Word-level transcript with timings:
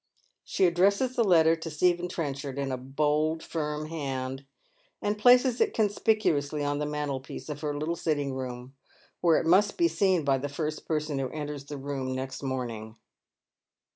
She 0.43 0.65
addresses 0.65 1.15
the 1.15 1.23
letter 1.23 1.55
to 1.55 1.69
Stephen 1.69 2.09
Trenchard 2.09 2.57
in 2.57 2.71
a 2.71 2.87
hold, 2.97 3.43
firm 3.43 3.85
hand, 3.85 4.47
and 4.99 5.15
places 5.15 5.61
it 5.61 5.75
conspicuously 5.75 6.63
on 6.63 6.79
the 6.79 6.87
mantelpiece 6.87 7.49
of 7.49 7.61
her 7.61 7.77
little 7.77 7.95
sitting 7.95 8.33
room, 8.33 8.73
where 9.19 9.39
it 9.39 9.45
miist 9.45 9.77
be 9.77 9.87
seen 9.87 10.23
by 10.25 10.39
the 10.39 10.49
first 10.49 10.87
pereon 10.87 11.19
who 11.19 11.29
enters 11.29 11.65
the 11.65 11.77
room 11.77 12.15
next 12.15 12.41
morning. 12.41 12.95